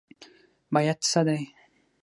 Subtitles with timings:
[0.73, 1.39] بیعت څه دی؟